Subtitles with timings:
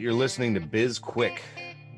[0.00, 1.42] You're listening to Biz Quick.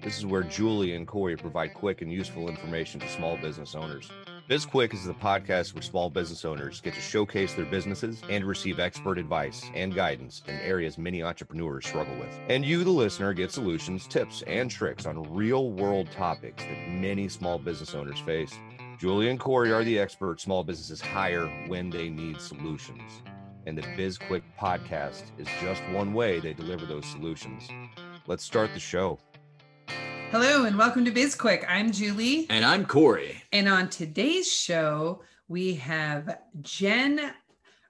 [0.03, 4.11] This is where Julie and Corey provide quick and useful information to small business owners.
[4.49, 8.45] Biz Quick is the podcast where small business owners get to showcase their businesses and
[8.45, 12.37] receive expert advice and guidance in areas many entrepreneurs struggle with.
[12.49, 17.29] And you, the listener, get solutions, tips, and tricks on real world topics that many
[17.29, 18.53] small business owners face.
[18.99, 23.23] Julie and Corey are the experts small businesses hire when they need solutions.
[23.65, 27.69] And the Biz Quick podcast is just one way they deliver those solutions.
[28.29, 29.19] Let's start the show.
[30.31, 31.65] Hello and welcome to BizQuick.
[31.69, 32.47] I'm Julie.
[32.51, 33.43] And I'm Corey.
[33.51, 37.33] And on today's show, we have Jen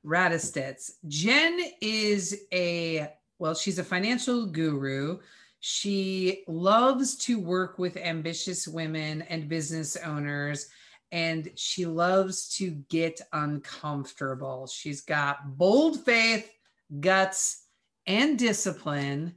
[0.05, 0.93] Radistitz.
[1.07, 5.19] Jen is a, well, she's a financial guru.
[5.61, 10.67] She loves to work with ambitious women and business owners,
[11.13, 14.67] and she loves to get uncomfortable.
[14.67, 16.51] She's got bold faith,
[17.01, 17.67] guts,
[18.07, 19.35] and discipline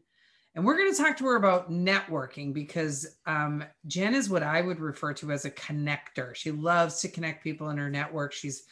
[0.55, 4.62] and we're going to talk to her about networking because um, Jen is what I
[4.62, 6.34] would refer to as a connector.
[6.34, 8.31] She loves to connect people in her network.
[8.31, 8.63] She's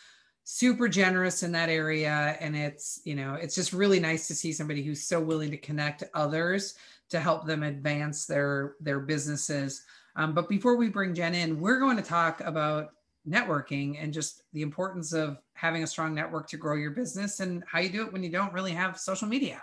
[0.46, 2.38] super generous in that area.
[2.40, 5.58] And it's, you know, it's just really nice to see somebody who's so willing to
[5.58, 6.76] connect others
[7.10, 9.84] to help them advance their their businesses.
[10.16, 12.92] Um, but before we bring Jen in, we're going to talk about
[13.28, 17.64] networking and just the importance of having a strong network to grow your business and
[17.68, 19.62] how you do it when you don't really have social media.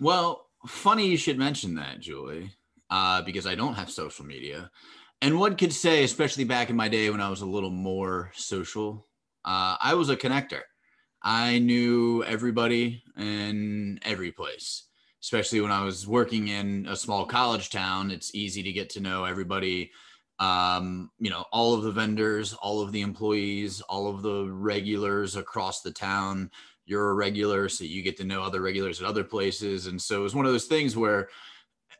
[0.00, 2.50] Well, funny you should mention that, Julie,
[2.90, 4.70] uh, because I don't have social media.
[5.22, 8.30] And one could say, especially back in my day when I was a little more
[8.34, 9.06] social,
[9.44, 10.60] uh, I was a connector.
[11.22, 14.84] I knew everybody in every place,
[15.22, 18.10] especially when I was working in a small college town.
[18.10, 19.90] It's easy to get to know everybody,
[20.38, 25.36] um, you know, all of the vendors, all of the employees, all of the regulars
[25.36, 26.50] across the town
[26.86, 29.86] you're a regular, so you get to know other regulars at other places.
[29.86, 31.28] And so it was one of those things where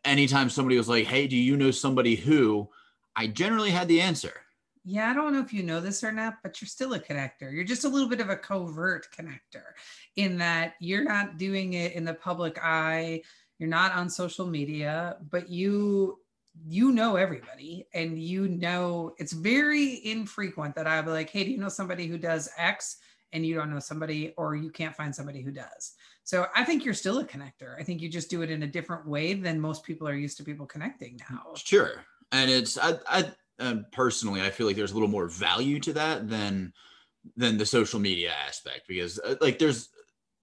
[0.04, 2.68] anytime somebody was like, Hey, do you know somebody who
[3.16, 4.34] I generally had the answer?
[4.86, 7.50] Yeah, I don't know if you know this or not, but you're still a connector.
[7.50, 9.64] You're just a little bit of a covert connector
[10.16, 13.22] in that you're not doing it in the public eye.
[13.58, 16.18] You're not on social media, but you
[16.68, 21.50] you know everybody and you know it's very infrequent that I'll be like, hey, do
[21.50, 22.98] you know somebody who does X?
[23.34, 25.94] And you don't know somebody or you can't find somebody who does.
[26.22, 27.78] So I think you're still a connector.
[27.78, 30.38] I think you just do it in a different way than most people are used
[30.38, 31.42] to people connecting now.
[31.56, 32.04] Sure.
[32.32, 33.24] And it's I I
[33.58, 36.72] uh, personally I feel like there's a little more value to that than
[37.36, 39.90] than the social media aspect because uh, like there's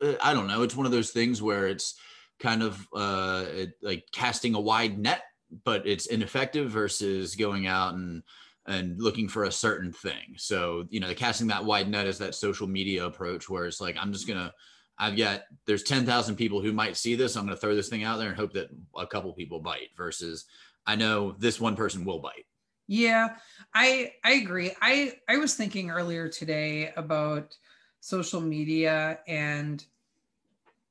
[0.03, 1.95] uh, I don't know, it's one of those things where it's
[2.39, 5.23] kind of uh it, like casting a wide net
[5.63, 8.23] but it's ineffective versus going out and
[8.67, 10.35] and looking for a certain thing.
[10.37, 13.81] So, you know, the casting that wide net is that social media approach where it's
[13.81, 14.53] like, I'm just going to,
[14.97, 17.35] I've got, there's 10,000 people who might see this.
[17.35, 19.89] I'm going to throw this thing out there and hope that a couple people bite
[19.97, 20.45] versus
[20.85, 22.45] I know this one person will bite.
[22.87, 23.35] Yeah,
[23.73, 24.71] I, I agree.
[24.81, 27.55] I, I was thinking earlier today about
[28.01, 29.85] social media and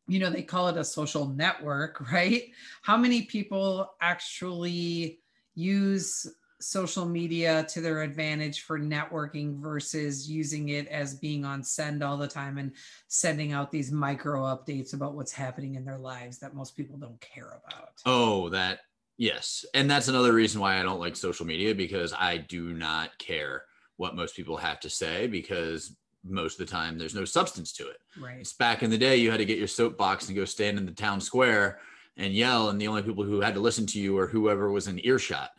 [0.06, 2.44] you know they call it a social network right
[2.82, 5.18] how many people actually
[5.54, 6.26] use
[6.60, 12.16] social media to their advantage for networking versus using it as being on send all
[12.16, 12.72] the time and
[13.08, 17.20] sending out these micro updates about what's happening in their lives that most people don't
[17.20, 17.92] care about.
[18.04, 18.80] Oh, that
[19.16, 19.64] yes.
[19.74, 23.64] And that's another reason why I don't like social media because I do not care
[23.96, 27.88] what most people have to say because most of the time there's no substance to
[27.88, 27.98] it.
[28.18, 28.38] Right.
[28.40, 30.84] It's back in the day you had to get your soapbox and go stand in
[30.84, 31.80] the town square
[32.16, 34.88] and yell and the only people who had to listen to you were whoever was
[34.88, 35.50] in earshot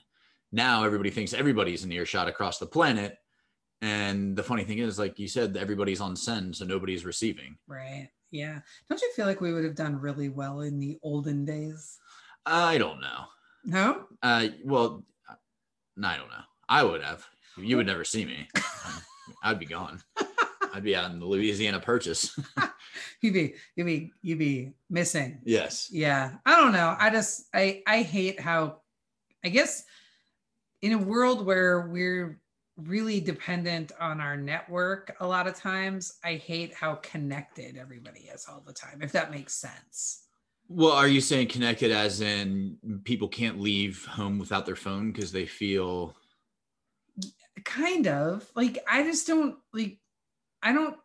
[0.51, 3.17] now everybody thinks everybody's in earshot across the planet.
[3.81, 7.57] And the funny thing is like you said everybody's on send so nobody's receiving.
[7.67, 8.09] Right.
[8.29, 8.59] Yeah.
[8.89, 11.97] Don't you feel like we would have done really well in the olden days?
[12.45, 13.25] I don't know.
[13.63, 14.05] No?
[14.21, 15.03] Uh well
[16.03, 16.43] i don't know.
[16.69, 17.25] I would have.
[17.57, 18.47] You would never see me.
[19.43, 20.01] I'd be gone.
[20.73, 22.37] I'd be out in the louisiana purchase.
[23.21, 25.39] You'd be you'd be you'd be missing.
[25.43, 25.89] Yes.
[25.91, 26.35] Yeah.
[26.45, 26.95] I don't know.
[26.99, 28.81] I just i i hate how
[29.43, 29.83] i guess
[30.81, 32.39] in a world where we're
[32.77, 38.45] really dependent on our network a lot of times i hate how connected everybody is
[38.49, 40.23] all the time if that makes sense.
[40.67, 45.31] Well are you saying connected as in people can't leave home without their phone because
[45.31, 46.15] they feel
[47.65, 48.49] kind of.
[48.55, 49.99] Like i just don't like
[50.63, 50.97] i don't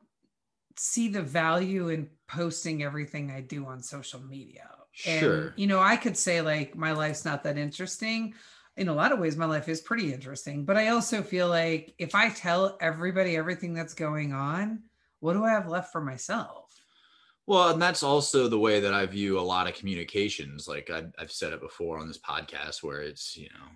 [0.76, 4.68] see the value in posting everything i do on social media.
[4.92, 5.48] Sure.
[5.48, 8.32] and, you know i could say like my life's not that interesting
[8.76, 11.94] in a lot of ways my life is pretty interesting but i also feel like
[11.98, 14.82] if i tell everybody everything that's going on
[15.20, 16.66] what do i have left for myself
[17.46, 20.66] Well, and that's also the way that I view a lot of communications.
[20.66, 23.68] Like I've, I've said it before on this podcast, where it's, you know,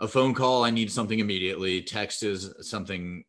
[0.00, 1.80] a phone call, I need something immediately.
[1.80, 3.24] Text is something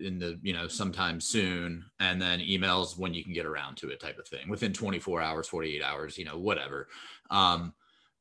[0.00, 1.84] in the, you know, sometime soon.
[1.98, 5.20] And then emails when you can get around to it type of thing within 24
[5.20, 6.86] hours, 48 hours, you know, whatever.
[7.28, 7.74] Um,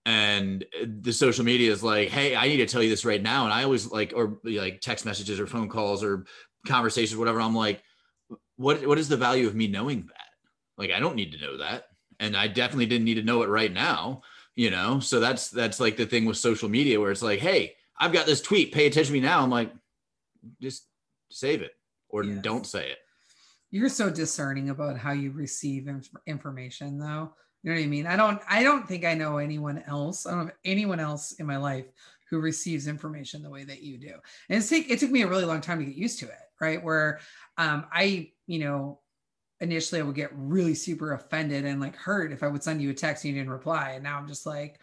[0.05, 3.45] and the social media is like, hey, I need to tell you this right now.
[3.45, 6.25] And I always like, or like text messages or phone calls or
[6.67, 7.41] conversations, whatever.
[7.41, 7.81] I'm like,
[8.57, 10.29] what what is the value of me knowing that?
[10.77, 11.85] Like, I don't need to know that,
[12.19, 14.21] and I definitely didn't need to know it right now.
[14.55, 17.75] You know, so that's that's like the thing with social media where it's like, hey,
[17.99, 19.41] I've got this tweet, pay attention to me now.
[19.41, 19.71] I'm like,
[20.61, 20.87] just
[21.29, 21.71] save it
[22.09, 22.41] or yes.
[22.41, 22.97] don't say it.
[23.71, 27.33] You're so discerning about how you receive inf- information, though.
[27.65, 28.05] You know what I mean?
[28.05, 30.27] I don't I don't think I know anyone else.
[30.27, 31.87] I don't have anyone else in my life
[32.29, 34.13] who receives information the way that you do.
[34.49, 36.37] And it's take, it took me a really long time to get used to it,
[36.61, 36.83] right?
[36.83, 37.19] Where
[37.57, 38.99] um, I, you know,
[39.61, 42.91] initially I would get really super offended and like hurt if I would send you
[42.91, 43.93] a text and you didn't reply.
[43.95, 44.79] And now I'm just like,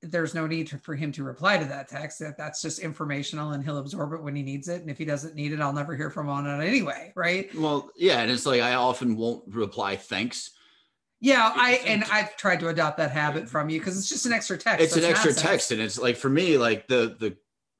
[0.00, 2.20] there's no need to, for him to reply to that text.
[2.20, 4.82] That that's just informational and he'll absorb it when he needs it.
[4.82, 7.12] And if he doesn't need it, I'll never hear from him on it anyway.
[7.16, 7.52] Right.
[7.56, 8.20] Well, yeah.
[8.20, 10.52] And it's like, I often won't reply thanks
[11.20, 14.32] yeah, I and I've tried to adopt that habit from you because it's just an
[14.32, 14.82] extra text.
[14.82, 15.50] It's an extra nonsense.
[15.50, 17.36] text, and it's like for me, like the the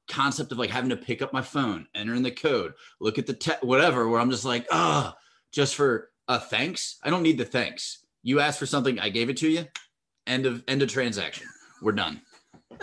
[0.07, 3.25] concept of like having to pick up my phone, enter in the code, look at
[3.25, 5.19] the te- whatever, where I'm just like, ah, oh,
[5.51, 6.99] just for a thanks.
[7.03, 8.05] I don't need the thanks.
[8.21, 9.65] You asked for something, I gave it to you.
[10.27, 11.47] End of end of transaction.
[11.81, 12.21] We're done.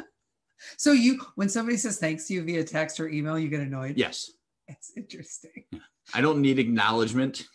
[0.76, 3.96] so you, when somebody says thanks to you via text or email, you get annoyed.
[3.96, 4.32] Yes,
[4.66, 5.64] it's interesting.
[6.12, 7.46] I don't need acknowledgement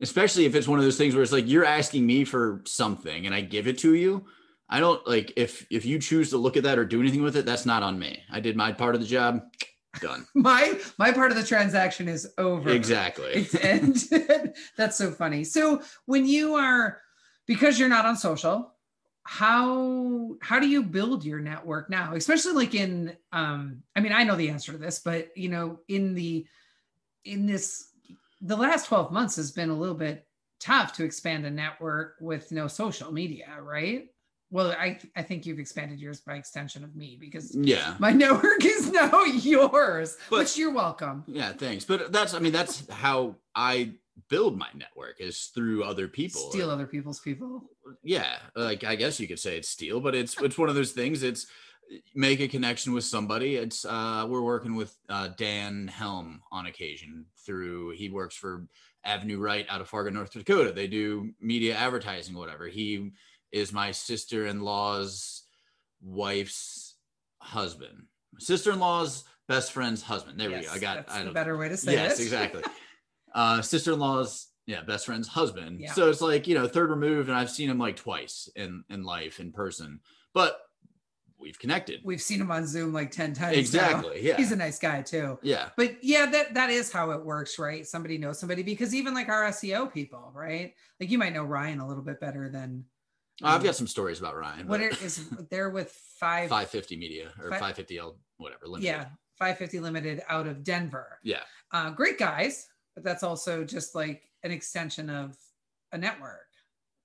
[0.00, 3.26] especially if it's one of those things where it's like you're asking me for something
[3.26, 4.26] and I give it to you.
[4.68, 7.36] I don't like if if you choose to look at that or do anything with
[7.36, 8.22] it, that's not on me.
[8.30, 9.42] I did my part of the job.
[10.00, 10.26] Done.
[10.34, 12.70] my my part of the transaction is over.
[12.70, 13.46] Exactly.
[13.62, 13.96] and
[14.76, 15.44] that's so funny.
[15.44, 17.00] So when you are
[17.46, 18.74] because you're not on social,
[19.22, 22.14] how how do you build your network now?
[22.14, 25.78] Especially like in um I mean I know the answer to this, but you know
[25.86, 26.44] in the
[27.24, 27.92] in this
[28.40, 30.26] the last 12 months has been a little bit
[30.60, 34.08] tough to expand a network with no social media, right?
[34.50, 38.64] Well, I I think you've expanded yours by extension of me because yeah, my network
[38.64, 41.24] is now yours, but, which you're welcome.
[41.26, 41.84] Yeah, thanks.
[41.84, 43.94] But that's I mean that's how I
[44.28, 46.50] build my network is through other people.
[46.50, 47.64] Steal other people's people.
[48.04, 50.92] Yeah, like I guess you could say it's steal, but it's it's one of those
[50.92, 51.24] things.
[51.24, 51.48] It's
[52.14, 53.56] make a connection with somebody.
[53.56, 58.66] It's uh, we're working with uh, Dan Helm on occasion through he works for
[59.04, 60.72] Avenue Right out of Fargo, North Dakota.
[60.72, 62.66] They do media advertising, whatever.
[62.66, 63.12] He
[63.52, 65.44] is my sister-in-law's
[66.02, 66.96] wife's
[67.38, 68.06] husband.
[68.38, 70.38] Sister-in-law's best friend's husband.
[70.38, 70.72] There yes, we go.
[70.74, 72.08] I got that's I a better way to say yes, it.
[72.08, 72.62] Yes, exactly.
[73.34, 75.80] uh, sister-in-law's yeah, best friend's husband.
[75.80, 75.92] Yeah.
[75.92, 79.04] So it's like, you know, third removed, and I've seen him like twice in in
[79.04, 80.00] life in person.
[80.34, 80.58] But
[81.38, 82.00] we've connected.
[82.04, 83.56] We've seen him on Zoom like 10 times.
[83.56, 84.16] Exactly.
[84.16, 84.20] Now.
[84.26, 84.36] Yeah.
[84.36, 85.38] He's a nice guy too.
[85.42, 85.68] Yeah.
[85.76, 87.86] But yeah, that that is how it works, right?
[87.86, 90.74] Somebody knows somebody because even like our SEO people, right?
[90.98, 92.84] Like you might know Ryan a little bit better than
[93.42, 94.66] um, I've got some stories about Ryan.
[94.66, 98.86] What is there with five 550 media or five, 550 L whatever limited.
[98.86, 99.04] Yeah,
[99.38, 101.18] 550 limited out of Denver.
[101.22, 101.42] Yeah.
[101.72, 105.36] Uh, great guys, but that's also just like an extension of
[105.92, 106.46] a network.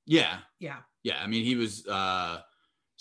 [0.06, 0.38] Yeah.
[0.60, 0.78] Yeah.
[1.04, 1.22] Yeah.
[1.22, 2.42] I mean, he was uh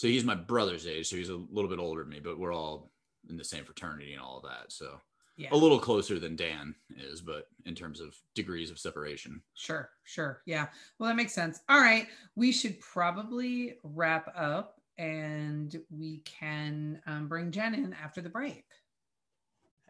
[0.01, 2.55] so he's my brother's age, so he's a little bit older than me, but we're
[2.55, 2.91] all
[3.29, 4.73] in the same fraternity and all of that.
[4.73, 4.99] So
[5.37, 5.51] yeah.
[5.53, 9.43] a little closer than Dan is, but in terms of degrees of separation.
[9.53, 10.41] Sure, sure.
[10.47, 10.69] Yeah.
[10.99, 11.61] Well, that makes sense.
[11.69, 12.07] All right.
[12.35, 18.65] We should probably wrap up and we can um, bring Jen in after the break.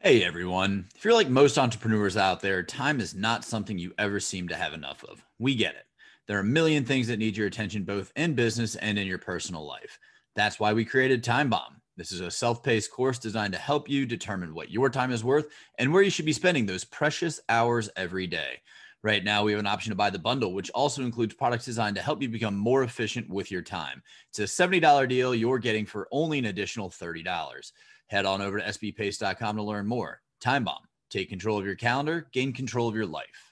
[0.02, 0.88] Hey everyone.
[0.96, 4.56] If you're like most entrepreneurs out there, time is not something you ever seem to
[4.56, 5.24] have enough of.
[5.38, 5.84] We get it.
[6.26, 9.18] There are a million things that need your attention, both in business and in your
[9.18, 9.98] personal life.
[10.36, 11.80] That's why we created Time Bomb.
[11.96, 15.24] This is a self paced course designed to help you determine what your time is
[15.24, 15.48] worth
[15.78, 18.60] and where you should be spending those precious hours every day.
[19.02, 21.96] Right now, we have an option to buy the bundle, which also includes products designed
[21.96, 24.02] to help you become more efficient with your time.
[24.28, 27.72] It's a $70 deal you're getting for only an additional $30.
[28.08, 30.20] Head on over to sbpace.com to learn more.
[30.40, 30.82] Time Bomb.
[31.10, 33.49] Take control of your calendar, gain control of your life.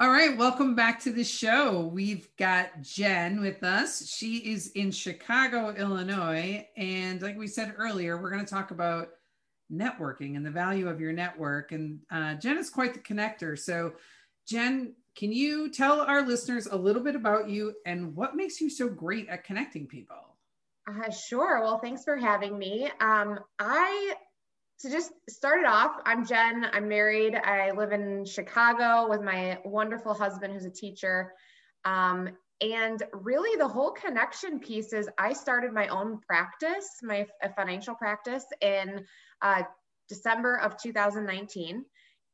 [0.00, 1.80] All right, welcome back to the show.
[1.80, 4.08] We've got Jen with us.
[4.08, 6.68] She is in Chicago, Illinois.
[6.76, 9.08] And like we said earlier, we're going to talk about
[9.72, 11.72] networking and the value of your network.
[11.72, 13.58] And uh, Jen is quite the connector.
[13.58, 13.94] So,
[14.46, 18.70] Jen, can you tell our listeners a little bit about you and what makes you
[18.70, 20.36] so great at connecting people?
[20.88, 21.60] Uh, sure.
[21.60, 22.88] Well, thanks for having me.
[23.00, 24.14] Um, I
[24.80, 26.66] to just start it off, I'm Jen.
[26.72, 27.34] I'm married.
[27.34, 31.32] I live in Chicago with my wonderful husband, who's a teacher.
[31.84, 32.30] Um,
[32.60, 38.44] and really, the whole connection piece is I started my own practice, my financial practice
[38.60, 39.04] in
[39.42, 39.62] uh,
[40.08, 41.84] December of 2019.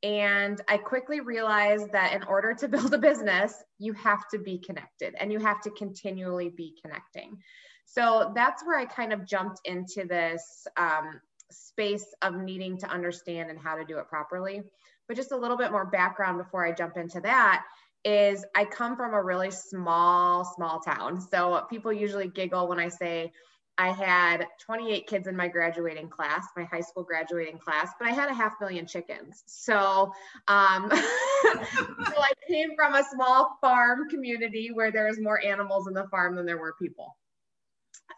[0.02, 4.58] And I quickly realized that in order to build a business, you have to be
[4.58, 7.38] connected and you have to continually be connecting.
[7.86, 11.20] So that's where I kind of jumped into this um,
[11.50, 14.62] space of needing to understand and how to do it properly.
[15.06, 17.64] But just a little bit more background before I jump into that
[18.04, 21.20] is I come from a really small, small town.
[21.20, 23.32] So people usually giggle when I say,
[23.76, 28.12] I had 28 kids in my graduating class, my high school graduating class, but I
[28.12, 29.42] had a half million chickens.
[29.46, 30.12] So,
[30.46, 35.94] um, so I came from a small farm community where there was more animals in
[35.94, 37.16] the farm than there were people.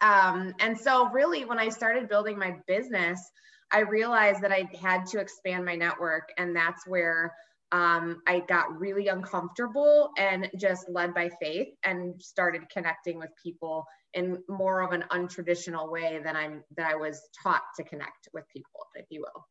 [0.01, 3.19] Um, and so, really, when I started building my business,
[3.71, 7.33] I realized that I had to expand my network, and that's where
[7.71, 13.85] um, I got really uncomfortable and just led by faith and started connecting with people
[14.13, 18.45] in more of an untraditional way than I'm that I was taught to connect with
[18.53, 19.45] people, if you will.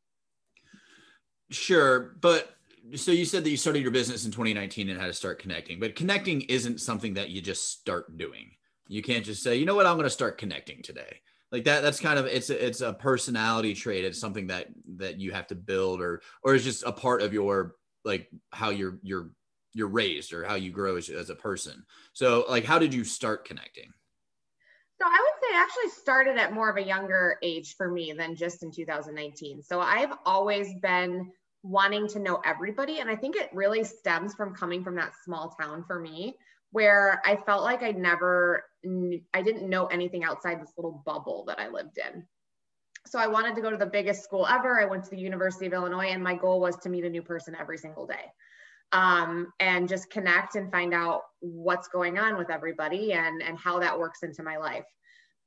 [1.50, 2.56] Sure, but
[2.94, 5.78] so you said that you started your business in 2019 and had to start connecting,
[5.78, 8.52] but connecting isn't something that you just start doing.
[8.88, 11.20] You can't just say, you know what, I'm going to start connecting today.
[11.52, 11.82] Like that.
[11.82, 14.04] That's kind of it's a, it's a personality trait.
[14.04, 14.66] It's something that
[14.96, 18.70] that you have to build, or or it's just a part of your like how
[18.70, 19.30] you're you're
[19.72, 21.84] you're raised or how you grow as, as a person.
[22.14, 23.92] So like, how did you start connecting?
[25.00, 28.34] So I would say actually started at more of a younger age for me than
[28.34, 29.62] just in 2019.
[29.62, 31.30] So I've always been
[31.62, 33.00] wanting to know everybody.
[33.00, 36.38] And I think it really stems from coming from that small town for me,
[36.70, 38.64] where I felt like I never,
[39.34, 42.24] I didn't know anything outside this little bubble that I lived in.
[43.06, 44.80] So I wanted to go to the biggest school ever.
[44.80, 47.22] I went to the University of Illinois, and my goal was to meet a new
[47.22, 48.32] person every single day
[48.92, 53.78] um, and just connect and find out what's going on with everybody and, and how
[53.80, 54.84] that works into my life.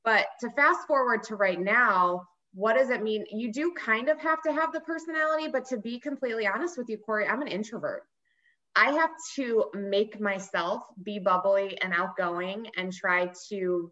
[0.04, 3.26] But to fast forward to right now, what does it mean?
[3.32, 6.90] You do kind of have to have the personality, but to be completely honest with
[6.90, 8.04] you, Corey, I'm an introvert.
[8.76, 13.92] I have to make myself be bubbly and outgoing and try to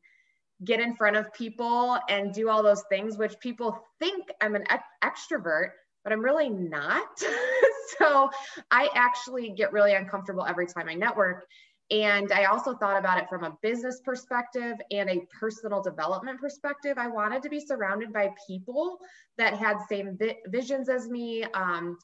[0.63, 4.63] get in front of people and do all those things, which people think I'm an
[4.69, 5.69] ex- extrovert,
[6.03, 7.07] but I'm really not.
[7.99, 8.29] so
[8.71, 11.45] I actually get really uncomfortable every time I network.
[11.89, 16.97] And I also thought about it from a business perspective and a personal development perspective.
[16.97, 18.97] I wanted to be surrounded by people
[19.37, 21.97] that had same vi- visions as me, um,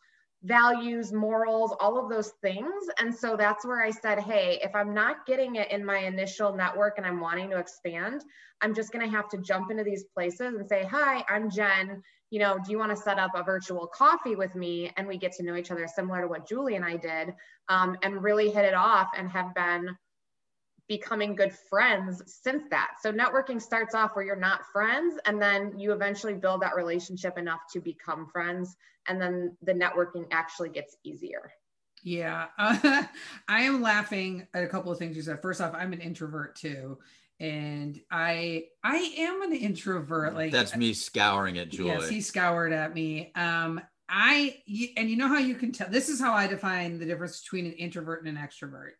[0.43, 2.73] values, morals, all of those things.
[2.99, 6.55] And so that's where I said, hey, if I'm not getting it in my initial
[6.55, 8.23] network and I'm wanting to expand,
[8.61, 12.03] I'm just going to have to jump into these places and say, hi, I'm Jen
[12.33, 14.91] you know, do you want to set up a virtual coffee with me?
[14.97, 17.31] And we get to know each other similar to what Julie and I did
[17.69, 19.95] um, and really hit it off and have been
[20.87, 22.91] becoming good friends since that.
[23.01, 27.37] So networking starts off where you're not friends and then you eventually build that relationship
[27.37, 28.75] enough to become friends.
[29.07, 31.51] And then the networking actually gets easier.
[32.03, 33.03] Yeah, uh,
[33.47, 35.41] I am laughing at a couple of things you said.
[35.41, 36.97] First off, I'm an introvert too
[37.39, 40.33] and I I am an introvert.
[40.33, 41.89] Like that's me scouring at Julie.
[41.89, 43.31] Yes, he scoured at me.
[43.35, 44.57] Um, I
[44.97, 45.89] and you know how you can tell.
[45.89, 48.91] This is how I define the difference between an introvert and an extrovert.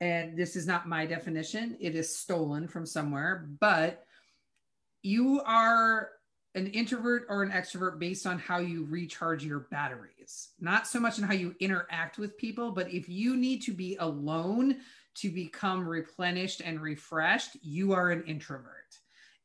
[0.00, 3.48] And this is not my definition; it is stolen from somewhere.
[3.60, 4.04] But
[5.02, 6.10] you are
[6.54, 11.18] an introvert or an extrovert based on how you recharge your batteries, not so much
[11.18, 12.70] in how you interact with people.
[12.70, 14.78] But if you need to be alone
[15.16, 18.74] to become replenished and refreshed, you are an introvert.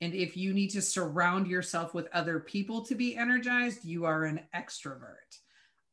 [0.01, 4.25] And if you need to surround yourself with other people to be energized, you are
[4.25, 5.39] an extrovert.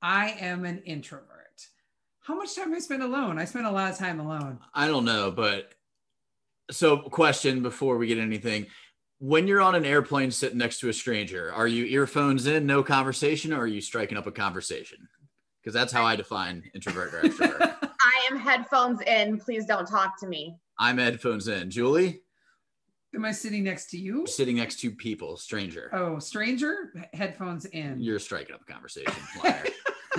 [0.03, 1.50] I am an introvert.
[2.31, 3.41] How much time do I spend alone?
[3.41, 4.61] I spend a lot of time alone.
[4.73, 5.75] I don't know, but
[6.71, 8.67] so question before we get anything.
[9.19, 12.85] When you're on an airplane sitting next to a stranger, are you earphones in, no
[12.85, 15.09] conversation, or are you striking up a conversation?
[15.61, 17.77] Because that's how I define introvert or extrovert.
[17.83, 19.37] I am headphones in.
[19.41, 20.55] Please don't talk to me.
[20.79, 21.69] I'm headphones in.
[21.69, 22.21] Julie?
[23.13, 24.25] Am I sitting next to you?
[24.29, 25.91] Sitting next to people, stranger.
[25.93, 28.01] Oh, stranger, headphones in.
[28.01, 29.13] You're striking up a conversation.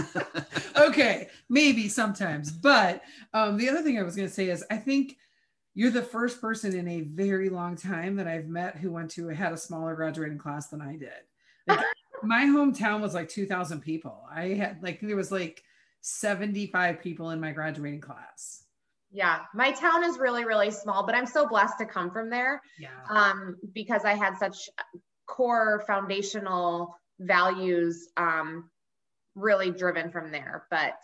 [0.78, 2.52] okay, maybe sometimes.
[2.52, 3.02] But
[3.34, 5.18] um, the other thing I was going to say is I think
[5.74, 9.28] you're the first person in a very long time that I've met who went to
[9.30, 11.10] had a smaller graduating class than I did.
[11.68, 11.86] Like,
[12.24, 14.24] my hometown was like 2,000 people.
[14.34, 15.64] I had like there was like
[16.02, 18.64] 75 people in my graduating class.
[19.12, 22.62] Yeah, my town is really, really small, but I'm so blessed to come from there.
[22.80, 22.90] Yeah.
[23.10, 24.70] Um, because I had such
[25.28, 28.70] core foundational values um,
[29.36, 30.68] really driven from there.
[30.70, 30.96] But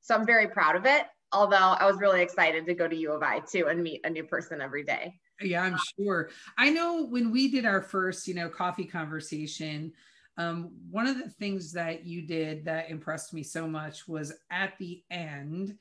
[0.00, 1.04] so I'm very proud of it.
[1.32, 4.10] Although I was really excited to go to U of I too and meet a
[4.10, 5.14] new person every day.
[5.40, 6.30] Yeah, I'm sure.
[6.56, 9.92] I know when we did our first, you know, coffee conversation,
[10.38, 14.74] um, one of the things that you did that impressed me so much was at
[14.78, 15.76] the end,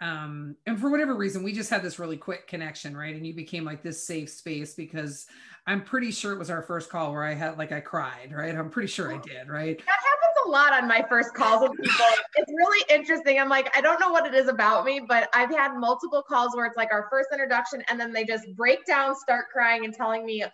[0.00, 3.14] um, and for whatever reason, we just had this really quick connection, right?
[3.14, 5.26] And you became like this safe space because
[5.66, 8.54] I'm pretty sure it was our first call where I had like I cried, right?
[8.54, 9.76] I'm pretty sure I did, right?
[9.76, 12.06] That happens a lot on my first calls with people.
[12.36, 13.38] it's really interesting.
[13.38, 16.54] I'm like, I don't know what it is about me, but I've had multiple calls
[16.54, 19.94] where it's like our first introduction, and then they just break down, start crying, and
[19.94, 20.44] telling me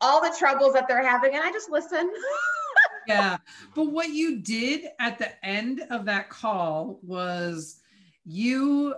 [0.00, 2.10] all the troubles that they're having, and I just listen.
[3.06, 3.38] yeah.
[3.74, 7.80] But what you did at the end of that call was
[8.24, 8.94] you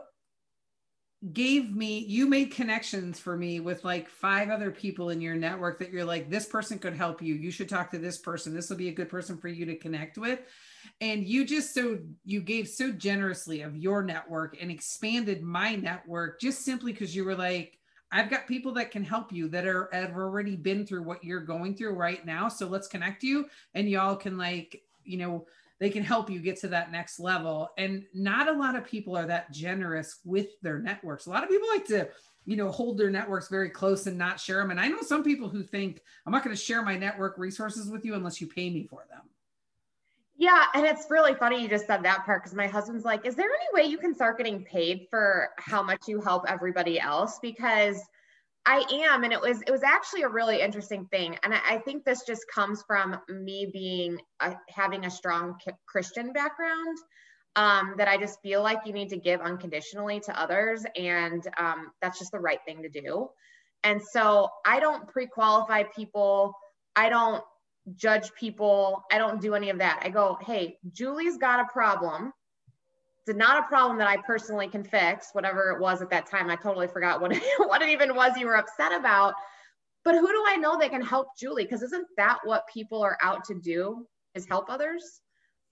[1.35, 5.79] gave me you made connections for me with like five other people in your network
[5.79, 7.35] that you're like this person could help you.
[7.35, 8.55] You should talk to this person.
[8.55, 10.41] This will be a good person for you to connect with.
[11.03, 16.41] And you just so you gave so generously of your network and expanded my network
[16.41, 17.79] just simply because you were like
[18.13, 21.41] I've got people that can help you that are have already been through what you're
[21.41, 22.49] going through right now.
[22.49, 23.47] So let's connect you.
[23.75, 25.47] And y'all can like, you know,
[25.81, 27.71] they can help you get to that next level.
[27.79, 31.27] And not a lot of people are that generous with their networks.
[31.27, 32.09] A lot of people like to,
[32.45, 34.71] you know, hold their networks very close and not share them.
[34.71, 37.91] And I know some people who think I'm not going to share my network resources
[37.91, 39.23] with you unless you pay me for them.
[40.37, 43.35] Yeah, and it's really funny you just said that part because my husband's like, "Is
[43.35, 47.39] there any way you can start getting paid for how much you help everybody else?"
[47.41, 48.01] Because
[48.71, 51.79] I am, and it was it was actually a really interesting thing, and I, I
[51.79, 56.97] think this just comes from me being a, having a strong Christian background.
[57.57, 61.91] Um, that I just feel like you need to give unconditionally to others, and um,
[62.01, 63.29] that's just the right thing to do.
[63.83, 66.55] And so I don't pre-qualify people.
[66.95, 67.43] I don't
[67.97, 69.03] judge people.
[69.11, 70.01] I don't do any of that.
[70.05, 72.33] I go, hey, Julie's got a problem.
[73.37, 76.51] Not a problem that I personally can fix, whatever it was at that time.
[76.51, 79.35] I totally forgot what what it even was you were upset about.
[80.05, 81.65] But who do I know that can help Julie?
[81.65, 85.21] Because isn't that what people are out to do is help others?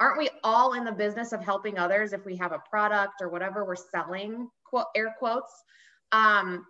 [0.01, 3.31] Aren't we all in the business of helping others if we have a product or
[3.31, 5.53] whatever we're selling, quote, air quotes?
[6.13, 6.67] Um,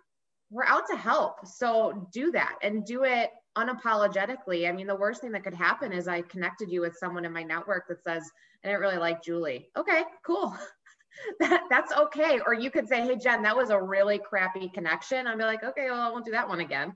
[0.49, 1.45] we're out to help.
[1.45, 4.67] So do that and do it unapologetically.
[4.67, 7.33] I mean, the worst thing that could happen is I connected you with someone in
[7.33, 8.23] my network that says,
[8.63, 9.69] I didn't really like Julie.
[9.77, 10.57] Okay, cool.
[11.39, 12.39] that, that's okay.
[12.45, 15.27] Or you could say, hey, Jen, that was a really crappy connection.
[15.27, 16.93] I'd be like, okay, well, I won't do that one again.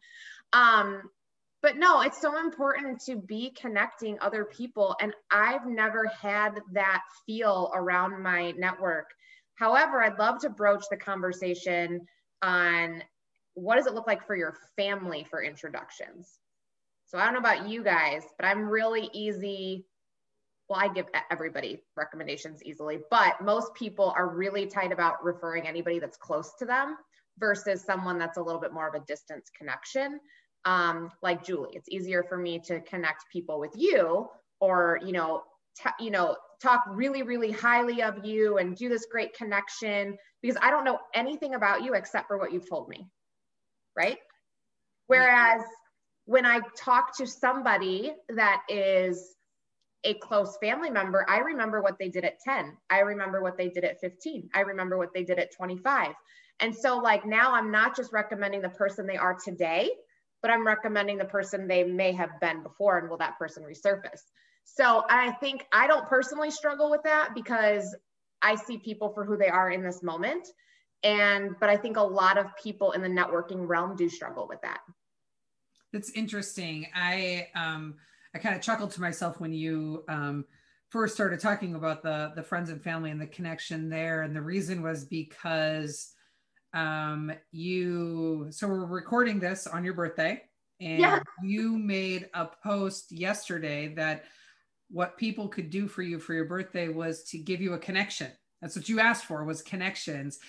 [0.54, 1.04] Um,
[1.62, 4.96] but no, it's so important to be connecting other people.
[5.00, 9.10] And I've never had that feel around my network.
[9.56, 12.02] However, I'd love to broach the conversation
[12.42, 13.02] on
[13.54, 16.38] what does it look like for your family for introductions?
[17.06, 19.86] So I don't know about you guys, but I'm really easy.
[20.74, 26.00] Well, I give everybody recommendations easily, but most people are really tight about referring anybody
[26.00, 26.98] that's close to them
[27.38, 30.20] versus someone that's a little bit more of a distance connection.
[30.66, 34.28] Um, like Julie, it's easier for me to connect people with you
[34.62, 35.44] or, you know,
[35.78, 40.58] t- you know, talk really, really highly of you and do this great connection because
[40.60, 43.08] I don't know anything about you except for what you've told me.
[43.96, 44.18] Right.
[45.06, 45.62] Whereas
[46.26, 49.36] when I talk to somebody that is
[50.04, 52.78] a close family member, I remember what they did at 10.
[52.90, 54.50] I remember what they did at 15.
[54.54, 56.14] I remember what they did at 25.
[56.60, 59.92] And so, like, now I'm not just recommending the person they are today,
[60.42, 64.22] but I'm recommending the person they may have been before, and will that person resurface?
[64.66, 67.96] So, I think I don't personally struggle with that because
[68.42, 70.48] I see people for who they are in this moment.
[71.04, 74.62] And, but I think a lot of people in the networking realm do struggle with
[74.62, 74.80] that.
[75.92, 76.88] That's interesting.
[76.96, 77.96] I um
[78.36, 80.46] I kind of chuckled to myself when you um
[80.90, 84.42] first started talking about the the friends and family and the connection there and the
[84.42, 86.14] reason was because
[86.74, 90.42] um you so we're recording this on your birthday
[90.82, 91.20] and yeah.
[91.44, 94.26] you made a post yesterday that
[94.90, 98.32] what people could do for you for your birthday was to give you a connection
[98.62, 100.40] that's what you asked for was connections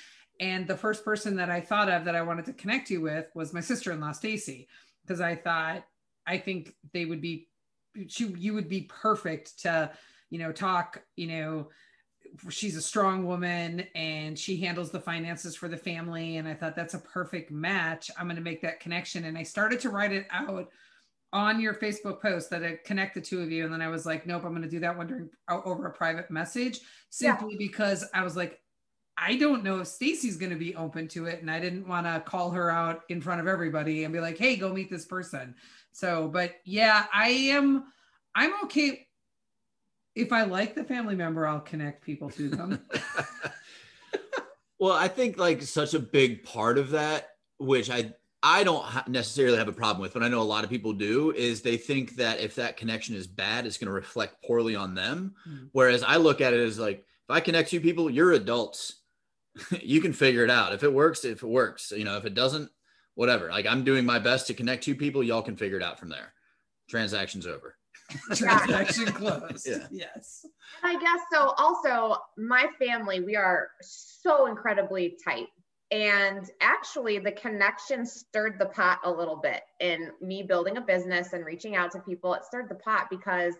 [0.40, 3.26] and the first person that i thought of that i wanted to connect you with
[3.34, 4.66] was my sister-in-law stacy
[5.04, 5.84] because I thought
[6.26, 7.48] I think they would be
[8.08, 9.90] she you would be perfect to
[10.30, 11.68] you know talk you know
[12.50, 16.74] she's a strong woman and she handles the finances for the family and I thought
[16.74, 20.12] that's a perfect match I'm going to make that connection and I started to write
[20.12, 20.68] it out
[21.32, 24.06] on your Facebook post that it connect the two of you and then I was
[24.06, 26.80] like nope I'm going to do that one during over a private message
[27.10, 27.58] simply yeah.
[27.58, 28.60] because I was like
[29.16, 31.40] I don't know if Stacy's going to be open to it.
[31.40, 34.38] And I didn't want to call her out in front of everybody and be like,
[34.38, 35.54] hey, go meet this person.
[35.94, 37.84] So, but yeah, I am,
[38.34, 39.06] I'm okay.
[40.14, 42.84] If I like the family member, I'll connect people to them.
[44.84, 49.56] Well, I think like such a big part of that, which I I don't necessarily
[49.56, 52.16] have a problem with, but I know a lot of people do, is they think
[52.16, 55.36] that if that connection is bad, it's going to reflect poorly on them.
[55.48, 55.66] Mm-hmm.
[55.72, 58.96] Whereas I look at it as like, if I connect you people, you're adults.
[59.80, 60.74] you can figure it out.
[60.74, 62.70] If it works, if it works, you know, if it doesn't,
[63.14, 63.48] whatever.
[63.48, 65.22] Like I'm doing my best to connect two people.
[65.22, 66.32] Y'all can figure it out from there.
[66.88, 67.76] Transaction's over.
[68.34, 69.66] Transaction closed.
[69.66, 69.86] Yeah.
[69.90, 70.44] Yes.
[70.82, 71.54] And I guess so.
[71.56, 75.48] Also, my family, we are so incredibly tight.
[75.90, 81.32] And actually, the connection stirred the pot a little bit in me building a business
[81.32, 82.34] and reaching out to people.
[82.34, 83.54] It stirred the pot because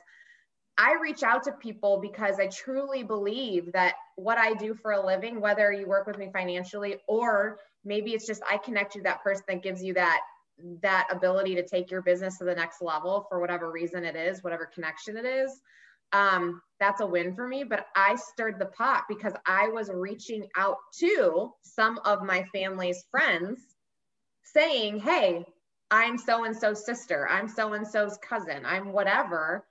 [0.76, 5.06] I reach out to people because I truly believe that what I do for a
[5.06, 9.04] living, whether you work with me financially or maybe it's just I connect you to
[9.04, 10.20] that person that gives you that
[10.82, 14.44] that ability to take your business to the next level for whatever reason it is,
[14.44, 15.60] whatever connection it is,
[16.12, 17.64] um, that's a win for me.
[17.64, 23.04] But I stirred the pot because I was reaching out to some of my family's
[23.10, 23.60] friends
[24.44, 25.44] saying, Hey,
[25.90, 29.66] I'm so and so's sister, I'm so and so's cousin, I'm whatever.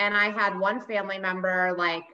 [0.00, 2.04] And I had one family member like,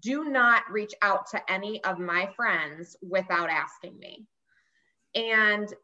[0.00, 4.26] do not reach out to any of my friends without asking me.
[5.18, 5.74] And,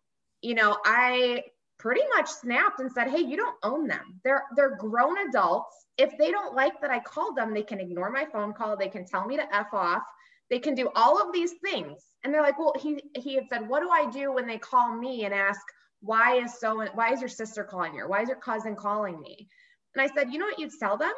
[0.42, 1.42] you know, I
[1.78, 4.20] pretty much snapped and said, "Hey, you don't own them.
[4.24, 5.86] They're they're grown adults.
[5.98, 8.76] If they don't like that I called them, they can ignore my phone call.
[8.76, 10.02] They can tell me to f off.
[10.50, 13.68] They can do all of these things." And they're like, "Well, he he had said,
[13.68, 15.60] "What do I do when they call me and ask
[16.00, 18.06] why is so why is your sister calling you?
[18.08, 19.48] Why is your cousin calling me?"
[19.94, 21.12] And I said, "You know what you'd tell them?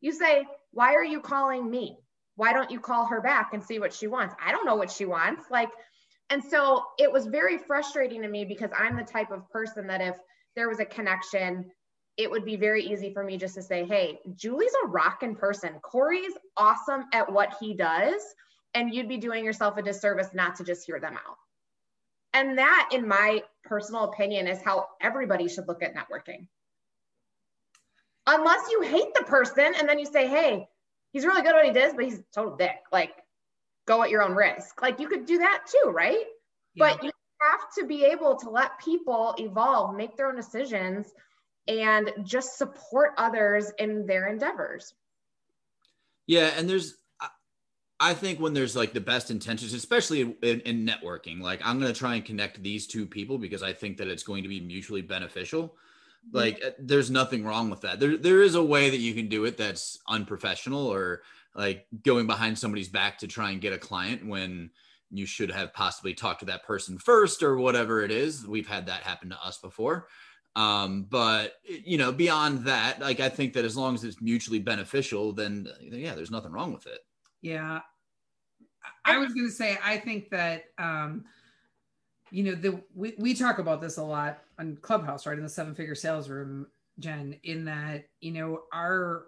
[0.00, 1.98] You say, "Why are you calling me?
[2.36, 4.34] Why don't you call her back and see what she wants?
[4.42, 5.70] I don't know what she wants." Like
[6.30, 10.00] and so it was very frustrating to me because I'm the type of person that
[10.00, 10.16] if
[10.56, 11.70] there was a connection,
[12.16, 15.78] it would be very easy for me just to say, hey, Julie's a rockin' person.
[15.82, 18.20] Corey's awesome at what he does.
[18.74, 21.36] And you'd be doing yourself a disservice not to just hear them out.
[22.34, 26.48] And that, in my personal opinion, is how everybody should look at networking.
[28.26, 30.68] Unless you hate the person and then you say, hey,
[31.12, 32.76] he's really good at what he does, but he's total dick.
[32.92, 33.14] Like,
[33.88, 34.80] go at your own risk.
[34.82, 36.24] Like you could do that too, right?
[36.74, 36.92] Yeah.
[36.92, 41.12] But you have to be able to let people evolve, make their own decisions,
[41.66, 44.94] and just support others in their endeavors.
[46.26, 46.94] Yeah, and there's
[48.00, 51.92] I think when there's like the best intentions, especially in, in networking, like I'm going
[51.92, 54.60] to try and connect these two people because I think that it's going to be
[54.60, 55.64] mutually beneficial.
[55.64, 56.36] Mm-hmm.
[56.36, 57.98] Like there's nothing wrong with that.
[57.98, 61.22] There, there is a way that you can do it that's unprofessional or
[61.54, 64.70] like going behind somebody's back to try and get a client when
[65.10, 68.46] you should have possibly talked to that person first or whatever it is.
[68.46, 70.08] We've had that happen to us before.
[70.54, 74.58] Um, but you know, beyond that, like I think that as long as it's mutually
[74.58, 76.98] beneficial, then yeah, there's nothing wrong with it.
[77.42, 77.80] Yeah.
[79.04, 81.24] I was going to say, I think that, um,
[82.30, 85.36] you know, the, we, we talk about this a lot on Clubhouse, right?
[85.36, 86.66] In the seven figure sales room,
[86.98, 89.26] Jen, in that, you know, our,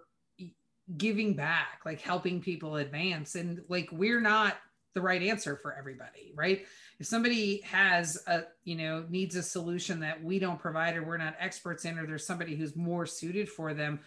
[0.97, 3.35] giving back, like helping people advance.
[3.35, 4.57] And like we're not
[4.93, 6.65] the right answer for everybody, right?
[6.99, 11.17] If somebody has a, you know, needs a solution that we don't provide or we're
[11.17, 13.99] not experts in, or there's somebody who's more suited for them,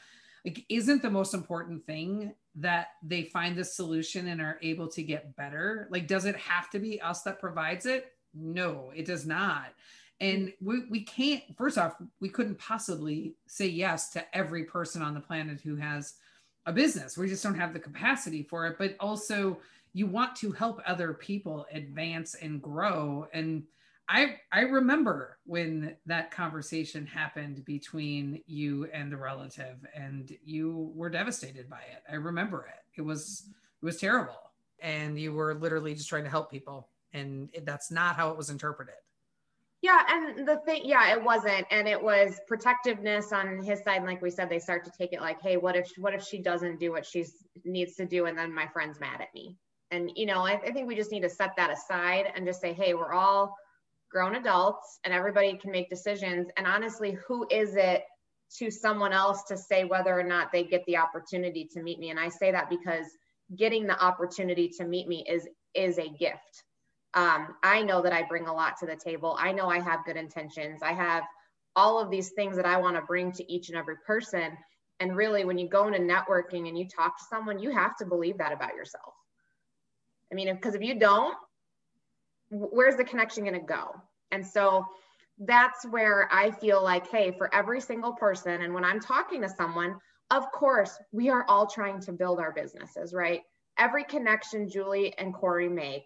[0.44, 5.02] like isn't the most important thing that they find the solution and are able to
[5.02, 5.88] get better?
[5.90, 8.12] Like, does it have to be us that provides it?
[8.34, 9.72] No, it does not.
[10.20, 15.14] And we, we can't, first off, we couldn't possibly say yes to every person on
[15.14, 16.14] the planet who has
[16.66, 17.16] a business.
[17.16, 18.76] We just don't have the capacity for it.
[18.78, 19.58] But also,
[19.92, 23.28] you want to help other people advance and grow.
[23.32, 23.64] And
[24.08, 31.08] I I remember when that conversation happened between you and the relative, and you were
[31.10, 32.02] devastated by it.
[32.10, 33.00] I remember it.
[33.00, 33.44] It was
[33.82, 38.16] it was terrible, and you were literally just trying to help people, and that's not
[38.16, 38.94] how it was interpreted.
[39.84, 43.98] Yeah, and the thing, yeah, it wasn't, and it was protectiveness on his side.
[43.98, 46.24] And like we said, they start to take it like, hey, what if what if
[46.24, 47.26] she doesn't do what she
[47.66, 49.58] needs to do, and then my friend's mad at me?
[49.90, 52.62] And you know, I, I think we just need to set that aside and just
[52.62, 53.54] say, hey, we're all
[54.10, 56.48] grown adults, and everybody can make decisions.
[56.56, 58.04] And honestly, who is it
[58.60, 62.08] to someone else to say whether or not they get the opportunity to meet me?
[62.08, 63.04] And I say that because
[63.54, 66.64] getting the opportunity to meet me is is a gift
[67.14, 69.36] um, I know that I bring a lot to the table.
[69.38, 70.82] I know I have good intentions.
[70.82, 71.24] I have
[71.76, 74.56] all of these things that I want to bring to each and every person.
[75.00, 78.06] And really, when you go into networking and you talk to someone, you have to
[78.06, 79.14] believe that about yourself.
[80.30, 81.36] I mean, because if, if you don't,
[82.50, 83.94] where's the connection going to go?
[84.30, 84.84] And so
[85.38, 89.48] that's where I feel like, hey, for every single person, and when I'm talking to
[89.48, 89.96] someone,
[90.30, 93.42] of course, we are all trying to build our businesses, right?
[93.78, 96.04] Every connection Julie and Corey make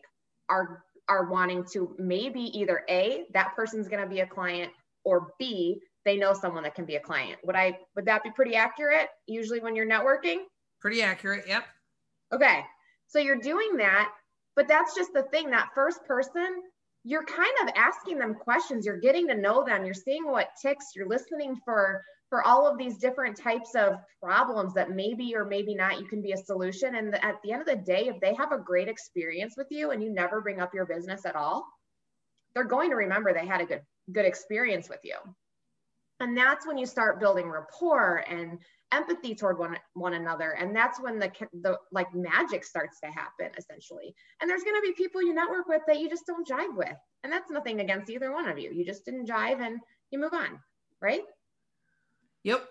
[0.49, 4.73] are are wanting to maybe either A, that person's going to be a client,
[5.05, 7.39] or B, they know someone that can be a client.
[7.45, 10.43] Would I would that be pretty accurate usually when you're networking?
[10.81, 11.45] Pretty accurate.
[11.47, 11.65] Yep.
[12.33, 12.61] Okay.
[13.07, 14.11] So you're doing that,
[14.55, 16.63] but that's just the thing that first person
[17.05, 20.87] you're kind of asking them questions you're getting to know them you're seeing what ticks
[20.95, 25.75] you're listening for for all of these different types of problems that maybe or maybe
[25.75, 26.97] not you can be a solution.
[26.97, 29.91] And at the end of the day if they have a great experience with you
[29.91, 31.67] and you never bring up your business at all
[32.55, 35.15] they're going to remember they had a good good experience with you.
[36.21, 38.59] And that's when you start building rapport and
[38.91, 40.53] empathy toward one one another.
[40.53, 41.31] And that's when the
[41.63, 44.15] the like magic starts to happen essentially.
[44.41, 46.97] And there's going to be people you network with that you just don't jive with.
[47.23, 48.73] And that's nothing against either one of you.
[48.73, 49.79] You just didn't jive and
[50.11, 50.59] you move on
[51.01, 51.23] right
[52.45, 52.69] yep.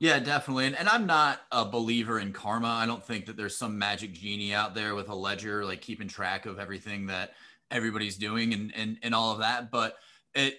[0.00, 0.66] Yeah definitely.
[0.66, 2.68] And, and i'm not a believer in karma.
[2.68, 6.08] I don't think that there's some magic genie out there with a ledger like keeping
[6.08, 7.32] track of everything that
[7.70, 9.70] everybody's doing and and, and all of that.
[9.70, 9.96] But
[10.34, 10.58] it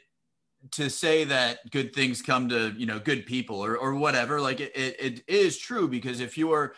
[0.72, 4.60] to say that good things come to you know good people or, or whatever like
[4.60, 6.74] it, it, it is true because if you're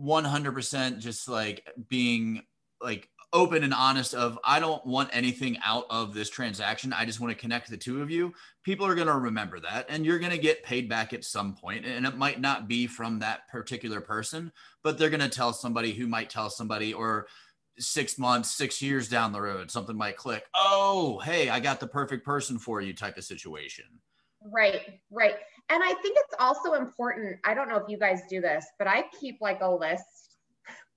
[0.00, 2.42] 100% just like being
[2.80, 7.20] like open and honest of i don't want anything out of this transaction i just
[7.20, 8.32] want to connect the two of you
[8.64, 11.54] people are going to remember that and you're going to get paid back at some
[11.54, 11.84] point.
[11.84, 14.50] and it might not be from that particular person
[14.82, 17.26] but they're going to tell somebody who might tell somebody or
[17.78, 20.44] six months, six years down the road, something might click.
[20.54, 23.84] Oh, hey, I got the perfect person for you type of situation.
[24.42, 25.34] Right, right.
[25.68, 27.38] And I think it's also important.
[27.44, 30.36] I don't know if you guys do this, but I keep like a list,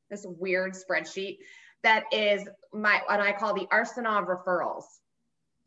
[0.09, 1.37] this weird spreadsheet
[1.83, 4.83] that is my what I call the arsenal of referrals.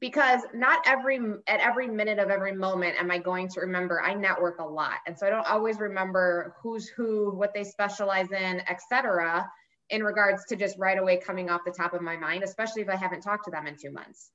[0.01, 4.03] Because not every at every minute of every moment am I going to remember.
[4.03, 8.31] I network a lot, and so I don't always remember who's who, what they specialize
[8.33, 9.47] in, etc
[9.91, 12.89] in regards to just right away coming off the top of my mind, especially if
[12.89, 14.31] I haven't talked to them in two months.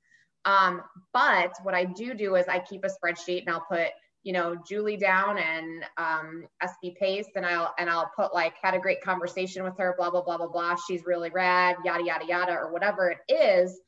[0.45, 0.81] Um,
[1.13, 3.87] but what I do do is I keep a spreadsheet and I'll put,
[4.23, 8.73] you know, Julie down and um, SB Pace, and I'll and I'll put like had
[8.73, 10.75] a great conversation with her, blah blah blah blah blah.
[10.87, 13.79] She's really rad, yada yada yada, or whatever it is.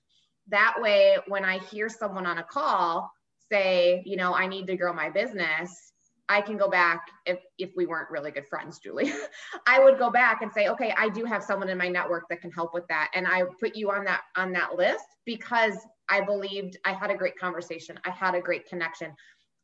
[0.48, 3.12] That way, when I hear someone on a call
[3.52, 5.92] say, you know, I need to grow my business,
[6.30, 9.12] I can go back if if we weren't really good friends, Julie.
[9.68, 12.40] I would go back and say, okay, I do have someone in my network that
[12.40, 15.76] can help with that, and I put you on that on that list because
[16.10, 19.14] I believed I had a great conversation, I had a great connection.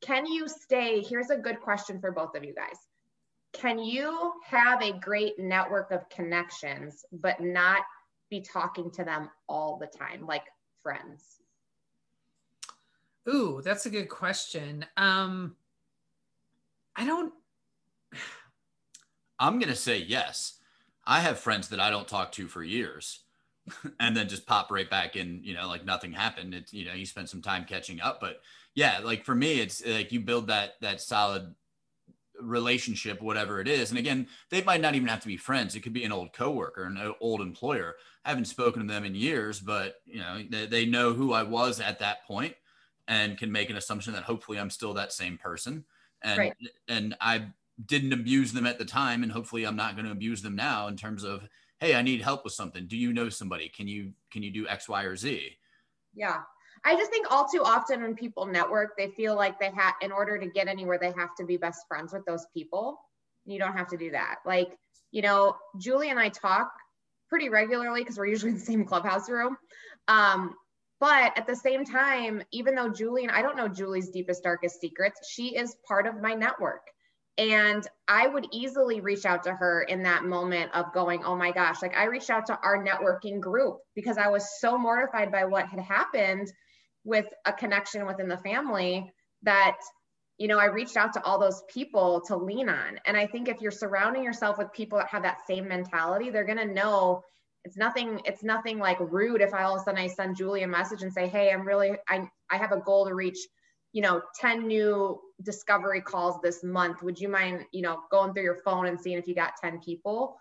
[0.02, 1.02] Can you stay?
[1.02, 2.78] Here's a good question for both of you guys.
[3.54, 7.82] Can you have a great network of connections, but not
[8.30, 10.44] be talking to them all the time, like
[10.84, 11.38] friends?
[13.28, 14.86] Ooh, that's a good question.
[14.96, 15.56] Um,
[16.96, 17.34] I don't.
[19.40, 20.60] I'm going to say yes.
[21.06, 23.20] I have friends that I don't talk to for years
[24.00, 26.54] and then just pop right back in, you know, like nothing happened.
[26.54, 28.20] It's, you know, you spend some time catching up.
[28.20, 28.42] But
[28.78, 31.56] yeah, like for me, it's like you build that, that solid
[32.40, 33.90] relationship, whatever it is.
[33.90, 35.76] And again, they might not even have to be friends.
[35.76, 37.96] It could be an old coworker, an old employer.
[38.24, 41.42] I haven't spoken to them in years, but you know, they, they know who I
[41.42, 42.54] was at that point
[43.08, 45.84] and can make an assumption that hopefully I'm still that same person
[46.22, 46.54] and right.
[46.88, 47.48] and I
[47.84, 50.88] didn't abuse them at the time, and hopefully I'm not going to abuse them now
[50.88, 51.48] in terms of
[51.80, 52.86] hey, I need help with something.
[52.88, 53.70] Do you know somebody?
[53.70, 55.58] Can you can you do X, Y, or Z?
[56.14, 56.42] Yeah.
[56.88, 60.14] I just think all too often when people network, they feel like they have, in
[60.14, 62.98] order to get anywhere, they have to be best friends with those people.
[63.46, 64.38] You don't have to do that.
[64.46, 64.70] Like,
[65.12, 66.72] you know, Julie and I talk
[67.28, 69.58] pretty regularly because we're usually in the same clubhouse room.
[70.08, 70.56] Um,
[71.02, 74.80] but at the same time, even though Julie and I don't know Julie's deepest, darkest
[74.80, 76.88] secrets, she is part of my network.
[77.38, 81.52] And I would easily reach out to her in that moment of going, oh my
[81.52, 85.44] gosh, like I reached out to our networking group because I was so mortified by
[85.44, 86.50] what had happened
[87.08, 89.10] with a connection within the family
[89.44, 89.78] that,
[90.38, 93.00] you know, I reached out to all those people to lean on.
[93.06, 96.44] And I think if you're surrounding yourself with people that have that same mentality, they're
[96.44, 97.24] going to know
[97.64, 100.64] it's nothing it's nothing like rude if I all of a sudden I send Julie
[100.64, 103.40] a message and say, hey, I'm really I I have a goal to reach,
[103.94, 107.04] you know, 10 new discovery calls this month.
[107.04, 109.80] Would you mind, you know, going through your phone and seeing if you got 10
[109.80, 110.38] people?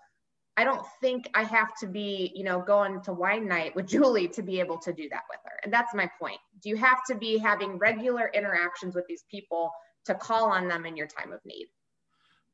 [0.57, 4.29] I don't think I have to be, you know, going to wine night with Julie
[4.29, 5.61] to be able to do that with her.
[5.63, 6.39] And that's my point.
[6.63, 9.71] Do you have to be having regular interactions with these people
[10.07, 11.67] to call on them in your time of need?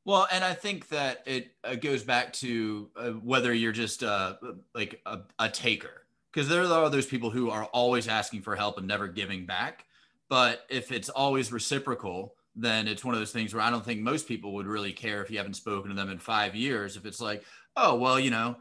[0.04, 4.34] Well, and I think that it uh, goes back to uh, whether you're just uh,
[4.74, 8.78] like a, a taker, because there are those people who are always asking for help
[8.78, 9.84] and never giving back.
[10.28, 14.00] But if it's always reciprocal, then it's one of those things where I don't think
[14.00, 16.96] most people would really care if you haven't spoken to them in five years.
[16.96, 17.44] If it's like,
[17.76, 18.56] oh, well, you know,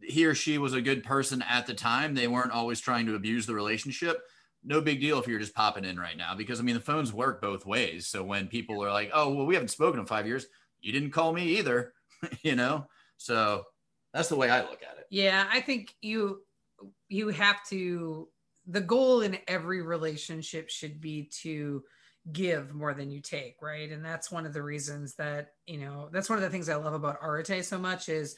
[0.00, 2.14] he or she was a good person at the time.
[2.14, 4.20] They weren't always trying to abuse the relationship.
[4.62, 7.12] No big deal if you're just popping in right now because I mean the phones
[7.12, 8.06] work both ways.
[8.06, 10.46] So when people are like, "Oh, well, we haven't spoken in five years,"
[10.80, 11.92] you didn't call me either,
[12.42, 12.86] you know.
[13.18, 13.64] So
[14.12, 15.06] that's the way I look at it.
[15.10, 16.42] Yeah, I think you
[17.08, 18.28] you have to.
[18.66, 21.84] The goal in every relationship should be to
[22.32, 23.90] give more than you take, right?
[23.92, 26.76] And that's one of the reasons that you know that's one of the things I
[26.76, 28.36] love about Arete so much is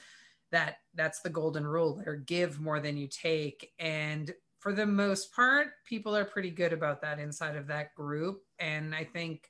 [0.52, 3.72] that that's the golden rule there give more than you take.
[3.78, 8.42] And for the most part people are pretty good about that inside of that group.
[8.58, 9.48] And i think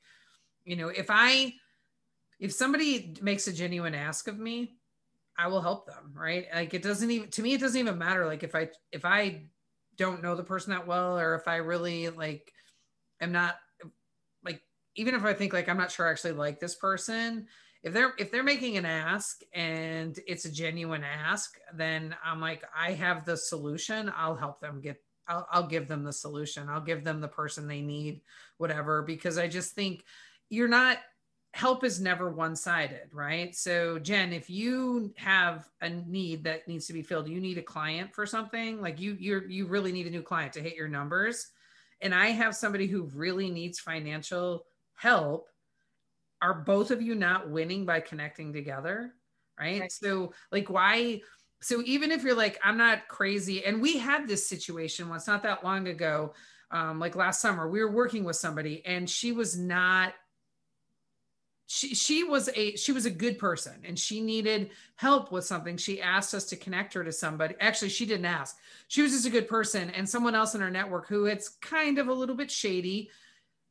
[0.64, 1.52] you know if i
[2.38, 4.76] if somebody makes a genuine ask of me
[5.38, 6.46] i will help them right?
[6.54, 8.26] Like it doesn't even to me it doesn't even matter.
[8.26, 9.42] Like if i if i
[9.96, 12.52] don't know the person that well or if i really like
[13.20, 13.56] am not
[14.44, 14.60] like
[14.94, 17.46] even if i think like i'm not sure i actually like this person
[17.86, 22.64] if they're if they're making an ask and it's a genuine ask then i'm like
[22.76, 24.12] i have the solution.
[24.14, 26.68] I'll help them get I'll, I'll give them the solution.
[26.68, 28.20] I'll give them the person they need
[28.58, 30.04] whatever because i just think
[30.50, 30.98] you're not
[31.54, 33.54] help is never one-sided right?
[33.54, 37.62] So jen if you have a need that needs to be filled you need a
[37.62, 40.88] client for something like you you're you really need a new client to hit your
[40.88, 41.52] numbers.
[42.00, 45.46] And i have somebody who really needs financial help
[46.42, 49.14] are both of you not winning by connecting together?
[49.58, 49.80] Right?
[49.80, 49.92] right.
[49.92, 51.22] So, like, why?
[51.62, 55.42] So, even if you're like, I'm not crazy, and we had this situation once not
[55.44, 56.34] that long ago,
[56.70, 60.12] um, like last summer, we were working with somebody and she was not
[61.66, 65.76] she she was a she was a good person and she needed help with something
[65.76, 69.26] she asked us to connect her to somebody actually she didn't ask she was just
[69.26, 72.36] a good person and someone else in our network who it's kind of a little
[72.36, 73.10] bit shady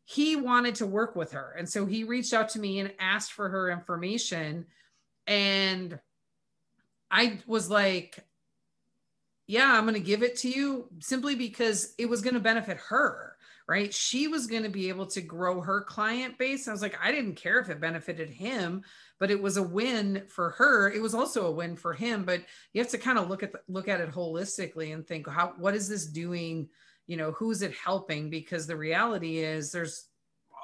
[0.05, 1.55] he wanted to work with her.
[1.57, 4.67] And so he reached out to me and asked for her information.
[5.25, 5.99] And
[7.09, 8.23] I was like,
[9.47, 12.77] yeah, I'm going to give it to you simply because it was going to benefit
[12.89, 13.35] her,
[13.67, 13.91] right?
[13.91, 16.67] She was going to be able to grow her client base.
[16.67, 18.83] I was like, I didn't care if it benefited him,
[19.19, 20.91] but it was a win for her.
[20.91, 22.41] It was also a win for him, but
[22.73, 25.53] you have to kind of look at the, look at it holistically and think how
[25.57, 26.69] what is this doing
[27.07, 28.29] you know who's it helping?
[28.29, 30.07] Because the reality is there's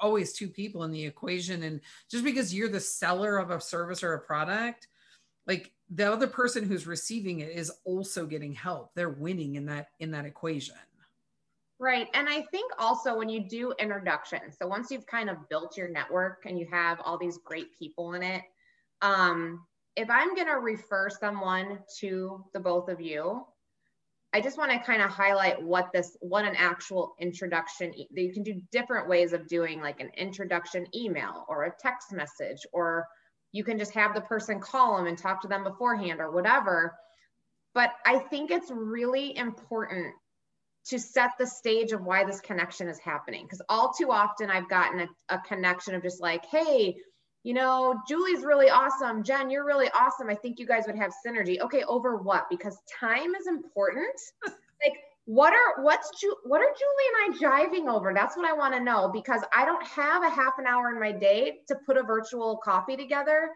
[0.02, 4.02] always two people in the equation and just because you're the seller of a service
[4.02, 4.88] or a product
[5.48, 8.92] like the other person who's receiving it is also getting help.
[8.96, 10.76] They're winning in that in that equation.
[11.80, 15.76] Right and i think also when you do introductions so once you've kind of built
[15.76, 18.44] your network and you have all these great people in it
[19.02, 23.44] um if i'm going to refer someone to the both of you
[24.34, 28.44] I just want to kind of highlight what this, what an actual introduction, you can
[28.44, 33.06] do different ways of doing like an introduction email or a text message, or
[33.52, 36.96] you can just have the person call them and talk to them beforehand or whatever.
[37.74, 40.14] But I think it's really important
[40.88, 43.44] to set the stage of why this connection is happening.
[43.44, 46.96] Because all too often I've gotten a, a connection of just like, hey,
[47.44, 49.24] you know, Julie's really awesome.
[49.24, 50.30] Jen, you're really awesome.
[50.30, 51.60] I think you guys would have synergy.
[51.60, 52.46] Okay, over what?
[52.50, 54.16] Because time is important.
[54.46, 54.94] like,
[55.26, 58.14] what are what's Ju- what are Julie and I jiving over?
[58.14, 61.00] That's what I want to know because I don't have a half an hour in
[61.00, 63.50] my day to put a virtual coffee together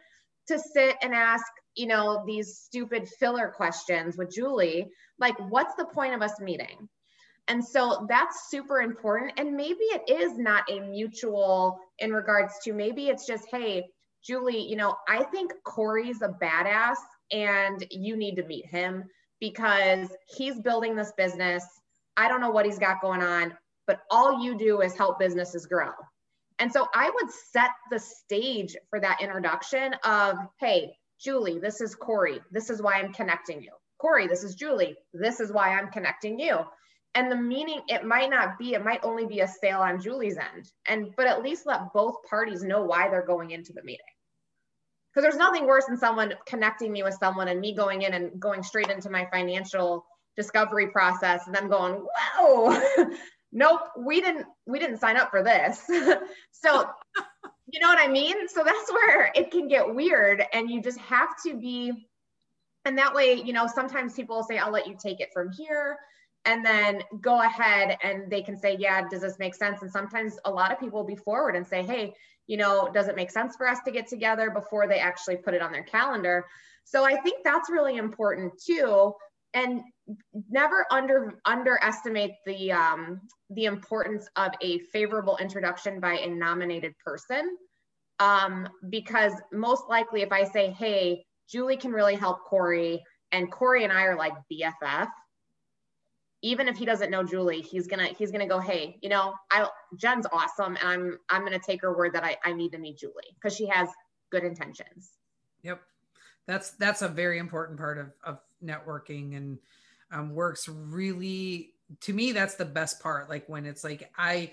[0.48, 1.46] to sit and ask,
[1.76, 4.88] you know, these stupid filler questions with Julie.
[5.20, 6.88] Like, what's the point of us meeting?
[7.48, 9.34] And so that's super important.
[9.38, 13.86] And maybe it is not a mutual in regards to maybe it's just, hey,
[14.24, 16.96] Julie, you know, I think Corey's a badass
[17.32, 19.04] and you need to meet him
[19.40, 21.66] because he's building this business.
[22.18, 23.54] I don't know what he's got going on,
[23.88, 25.92] but all you do is help businesses grow.
[26.60, 31.96] And so I would set the stage for that introduction of, hey, Julie, this is
[31.96, 32.40] Corey.
[32.52, 33.72] This is why I'm connecting you.
[33.98, 34.96] Corey, this is Julie.
[35.14, 36.60] This is why I'm connecting you
[37.16, 40.38] and the meaning it might not be it might only be a sale on julie's
[40.38, 40.70] end.
[40.88, 44.06] And but at least let both parties know why they're going into the meeting.
[45.14, 48.38] Because there's nothing worse than someone connecting me with someone and me going in and
[48.40, 50.06] going straight into my financial
[50.36, 52.06] discovery process and them going
[52.38, 53.10] whoa
[53.54, 55.90] nope we didn't we didn't sign up for this.
[56.52, 56.86] So
[57.68, 58.48] you know what i mean?
[58.48, 62.08] So that's where it can get weird and you just have to be
[62.86, 65.52] and that way you know sometimes people will say i'll let you take it from
[65.52, 65.98] here
[66.46, 69.82] and then go ahead and they can say, yeah, does this make sense?
[69.82, 72.14] And sometimes a lot of people will be forward and say, hey,
[72.48, 75.54] you know, does it make sense for us to get together before they actually put
[75.54, 76.46] it on their calendar?
[76.84, 79.14] So I think that's really important too.
[79.56, 79.82] And
[80.50, 87.58] never under underestimate the um, the importance of a favorable introduction by a nominated person,
[88.20, 93.86] um, because most likely, if I say, "Hey, Julie can really help Corey," and Corey
[93.86, 95.08] and I are like BFF.
[96.46, 99.68] Even if he doesn't know Julie, he's gonna he's gonna go, hey, you know, I
[99.98, 103.00] Jen's awesome, and I'm I'm gonna take her word that I, I need to meet
[103.00, 103.90] Julie because she has
[104.30, 105.14] good intentions.
[105.64, 105.82] Yep.
[106.46, 109.58] That's that's a very important part of, of networking and
[110.12, 111.72] um, works really
[112.02, 114.52] to me that's the best part like when it's like i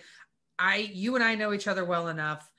[0.59, 2.51] i you and i know each other well enough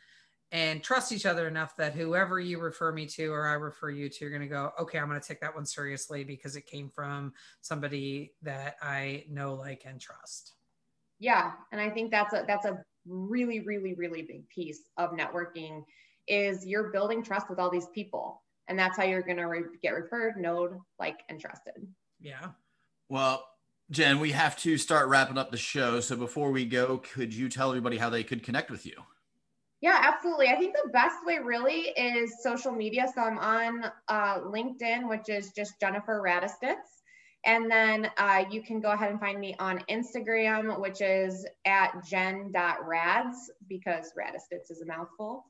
[0.54, 4.08] and trust each other enough that whoever you refer me to or i refer you
[4.08, 6.66] to you're going to go okay i'm going to take that one seriously because it
[6.66, 10.54] came from somebody that i know like and trust
[11.20, 15.84] yeah and i think that's a that's a really really really big piece of networking
[16.28, 19.64] is you're building trust with all these people and that's how you're going to re-
[19.82, 21.86] get referred known like and trusted
[22.22, 22.50] yeah
[23.10, 23.44] well
[23.92, 26.00] Jen, we have to start wrapping up the show.
[26.00, 28.94] So before we go, could you tell everybody how they could connect with you?
[29.84, 30.48] Yeah, absolutely.
[30.48, 33.06] I think the best way really is social media.
[33.14, 37.02] So I'm on uh, LinkedIn, which is just Jennifer Radistitz.
[37.46, 42.02] And then uh, you can go ahead and find me on Instagram, which is at
[42.06, 45.44] jen.rads because Radistitz is a mouthful.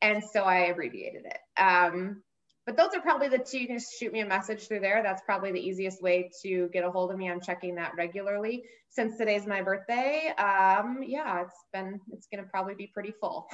[0.00, 1.60] And so I abbreviated it.
[1.60, 2.22] Um,
[2.66, 3.58] but those are probably the two.
[3.60, 5.02] You can just shoot me a message through there.
[5.02, 7.30] That's probably the easiest way to get a hold of me.
[7.30, 8.64] I'm checking that regularly.
[8.90, 13.48] Since today's my birthday, um, yeah, it's been it's gonna probably be pretty full.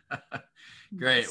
[0.96, 1.28] Great.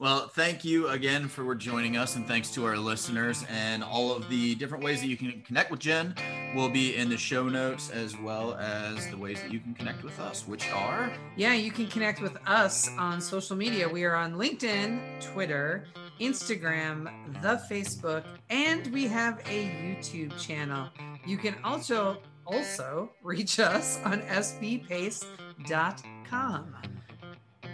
[0.00, 3.44] Well, thank you again for joining us, and thanks to our listeners.
[3.50, 6.14] And all of the different ways that you can connect with Jen
[6.54, 10.04] will be in the show notes, as well as the ways that you can connect
[10.04, 11.12] with us, which are.
[11.36, 13.88] Yeah, you can connect with us on social media.
[13.88, 15.88] We are on LinkedIn, Twitter,
[16.20, 17.10] Instagram,
[17.42, 20.88] the Facebook, and we have a YouTube channel.
[21.26, 25.26] You can also also reach us on sbpace.com.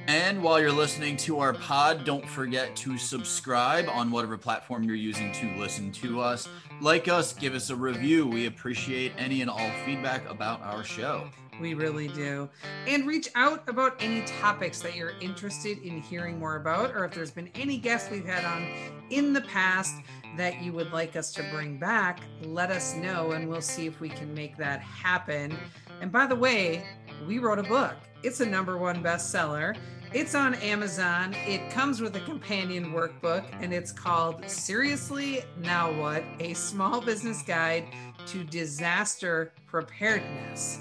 [0.06, 4.94] And while you're listening to our pod, don't forget to subscribe on whatever platform you're
[4.94, 6.46] using to listen to us.
[6.82, 8.26] Like us, give us a review.
[8.26, 11.30] We appreciate any and all feedback about our show.
[11.60, 11.80] We mm-hmm.
[11.80, 12.48] really do.
[12.86, 17.14] And reach out about any topics that you're interested in hearing more about, or if
[17.14, 18.66] there's been any guests we've had on
[19.10, 19.96] in the past
[20.36, 24.00] that you would like us to bring back, let us know and we'll see if
[24.00, 25.56] we can make that happen.
[26.00, 26.84] And by the way,
[27.26, 27.94] we wrote a book.
[28.22, 29.76] It's a number one bestseller.
[30.12, 31.34] It's on Amazon.
[31.46, 36.24] It comes with a companion workbook and it's called Seriously Now What?
[36.38, 37.84] A Small Business Guide
[38.26, 40.78] to Disaster Preparedness.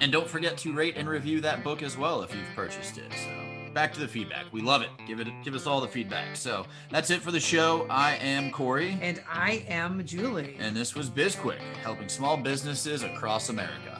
[0.00, 3.12] And don't forget to rate and review that book as well if you've purchased it.
[3.12, 4.46] So back to the feedback.
[4.52, 4.90] We love it.
[5.06, 6.36] Give it give us all the feedback.
[6.36, 7.86] So that's it for the show.
[7.90, 8.96] I am Corey.
[9.02, 10.56] And I am Julie.
[10.58, 13.93] And this was BizQuick, helping small businesses across America.